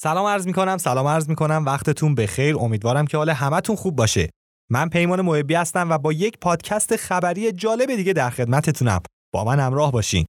[0.00, 2.56] سلام عرض می کنم سلام عرض می کنم وقتتون بخیر.
[2.58, 4.30] امیدوارم که حال همتون خوب باشه.
[4.70, 9.00] من پیمان محبی هستم و با یک پادکست خبری جالب دیگه در خدمتتونم.
[9.32, 10.26] با من همراه باشین.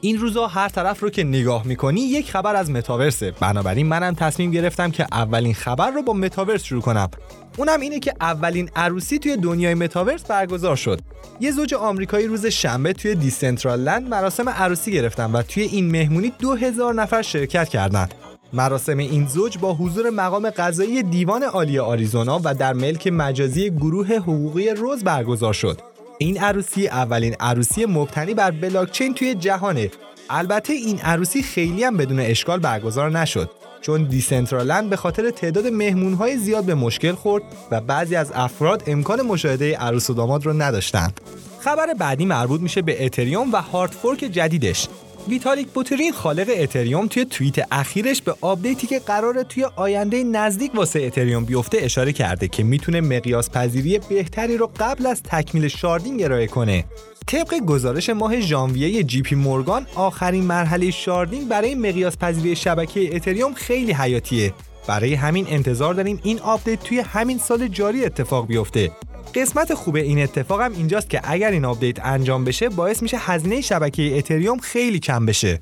[0.00, 3.30] این روزا هر طرف رو که نگاه می‌کنی یک خبر از متاورسه.
[3.40, 7.10] بنابراین منم تصمیم گرفتم که اولین خبر رو با متاورس شروع کنم.
[7.56, 11.00] اونم اینه که اولین عروسی توی دنیای متاورس برگزار شد.
[11.40, 16.32] یه زوج آمریکایی روز شنبه توی دیسنترال لند مراسم عروسی گرفتن و توی این مهمونی
[16.38, 18.14] 2000 نفر شرکت کردند
[18.52, 24.14] مراسم این زوج با حضور مقام قضایی دیوان عالی آریزونا و در ملک مجازی گروه
[24.14, 25.95] حقوقی روز برگزار شد.
[26.18, 29.90] این عروسی اولین عروسی مبتنی بر بلاکچین توی جهانه
[30.30, 36.36] البته این عروسی خیلی هم بدون اشکال برگزار نشد چون دیسنترالند به خاطر تعداد مهمونهای
[36.36, 41.20] زیاد به مشکل خورد و بعضی از افراد امکان مشاهده عروس و داماد رو نداشتند.
[41.60, 44.88] خبر بعدی مربوط میشه به اتریوم و hard fork جدیدش
[45.28, 51.00] ویتالیک بوترین خالق اتریوم توی توییت اخیرش به آپدیتی که قراره توی آینده نزدیک واسه
[51.02, 56.46] اتریوم بیفته اشاره کرده که می‌تونه مقیاس پذیری بهتری رو قبل از تکمیل sharding ارائه
[56.46, 56.84] کنه.
[57.26, 63.54] طبق گزارش ماه ژانویه جی پی مورگان آخرین مرحله sharding برای مقیاس پذیری شبکه اتریوم
[63.54, 64.52] خیلی حیاتیه.
[64.86, 68.90] برای همین انتظار داریم این آپدیت توی همین سال جاری اتفاق بیفته
[69.34, 73.60] قسمت خوب این اتفاق هم اینجاست که اگر این آپدیت انجام بشه باعث میشه هزینه
[73.60, 75.60] شبکه اتریوم خیلی کم بشه.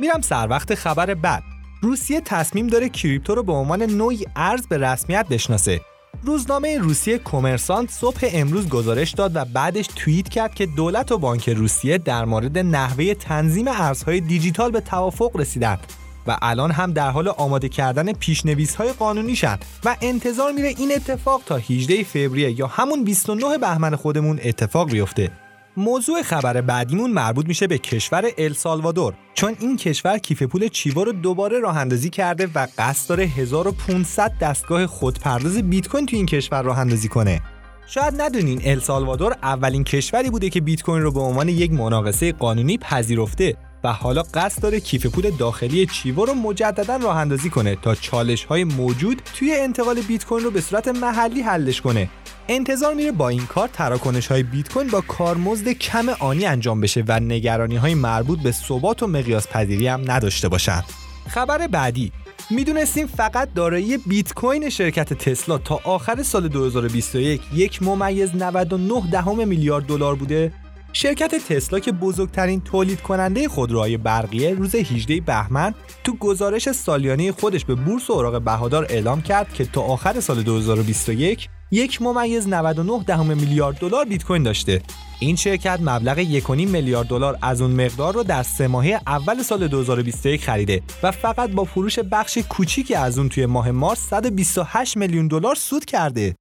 [0.00, 1.42] میرم سر وقت خبر بعد.
[1.82, 5.80] روسیه تصمیم داره کریپتو رو به عنوان نوعی ارز به رسمیت بشناسه.
[6.22, 11.48] روزنامه روسیه کمرسانت صبح امروز گزارش داد و بعدش توییت کرد که دولت و بانک
[11.48, 15.80] روسیه در مورد نحوه تنظیم ارزهای دیجیتال به توافق رسیدند
[16.26, 20.92] و الان هم در حال آماده کردن پیشنویس های قانونی شد و انتظار میره این
[20.92, 25.47] اتفاق تا 18 فوریه یا همون 29 بهمن خودمون اتفاق بیفته.
[25.78, 31.12] موضوع خبر بعدیمون مربوط میشه به کشور السالوادور چون این کشور کیف پول چیوا رو
[31.12, 36.62] دوباره راه اندازی کرده و قصد داره 1500 دستگاه خودپرداز بیت کوین تو این کشور
[36.62, 37.42] راه اندازی کنه.
[37.86, 42.78] شاید ندونین السالوادور اولین کشوری بوده که بیت کوین رو به عنوان یک مناقصه قانونی
[42.78, 47.94] پذیرفته و حالا قصد داره کیف پول داخلی چیوا رو مجددا راه اندازی کنه تا
[47.94, 52.08] چالش های موجود توی انتقال بیت کوین رو به صورت محلی حلش کنه.
[52.50, 57.04] انتظار میره با این کار تراکنش های بیت کوین با کارمزد کم آنی انجام بشه
[57.08, 60.82] و نگرانی های مربوط به ثبات و مقیاس پذیری هم نداشته باشن.
[61.28, 62.12] خبر بعدی.
[62.50, 69.48] می‌دونستیم فقط دارایی بیت کوین شرکت تسلا تا آخر سال 2021 یک ممیز 99 دهم
[69.48, 70.52] میلیارد دلار بوده؟
[70.92, 77.64] شرکت تسلا که بزرگترین تولید کننده خودروهای برقیه روز 18 بهمن تو گزارش سالیانه خودش
[77.64, 83.26] به بورس اوراق بهادار اعلام کرد که تا آخر سال 2021 یک ممیز 99 دهم
[83.26, 84.82] میلیارد دلار بیت کوین داشته
[85.20, 89.68] این شرکت مبلغ 1.5 میلیارد دلار از اون مقدار رو در سه ماهه اول سال
[89.68, 95.28] 2021 خریده و فقط با فروش بخش کوچیکی از اون توی ماه مارس 128 میلیون
[95.28, 96.34] دلار سود کرده.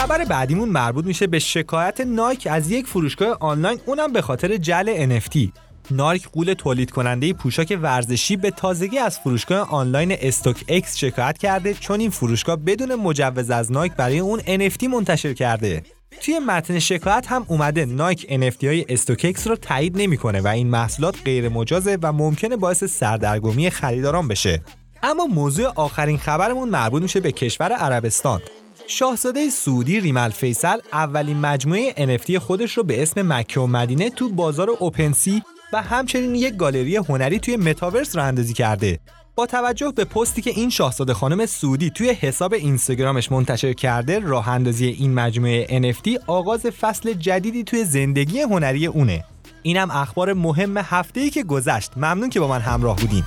[0.00, 5.18] خبر بعدیمون مربوط میشه به شکایت نایک از یک فروشگاه آنلاین اونم به خاطر جعل
[5.20, 5.48] NFT
[5.90, 12.00] نایک غول تولید کننده پوشاک ورزشی به تازگی از فروشگاه آنلاین StockX شکایت کرده چون
[12.00, 15.82] این فروشگاه بدون مجوز از نایک برای اون NFT منتشر کرده.
[16.20, 21.16] توی متن شکایت هم اومده نایک NFT های StockX رو تایید نمی‌کنه و این محصولات
[21.24, 24.62] غیر مجازه و ممکنه باعث سردرگمی خریداران بشه.
[25.02, 28.40] اما موضوع آخرین خبرمون مربوط میشه به کشور عربستان.
[28.90, 34.28] شاهزاده سعودی ریمل فیصل اولین مجموعه NFT خودش رو به اسم مکه و مدینه تو
[34.28, 35.42] بازار اوپنسی
[35.72, 39.00] و همچنین یک گالری هنری توی متاورس را اندازی کرده.
[39.34, 44.48] با توجه به پستی که این شاهزاده خانم سعودی توی حساب اینستاگرامش منتشر کرده، راه
[44.48, 49.24] اندازی این مجموعه NFT آغاز فصل جدیدی توی زندگی هنری اونه.
[49.62, 51.92] اینم اخبار مهم هفته‌ای که گذشت.
[51.96, 53.24] ممنون که با من همراه بودین.